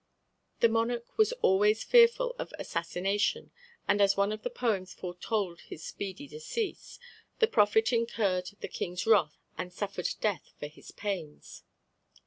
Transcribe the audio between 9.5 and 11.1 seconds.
and suffered death for his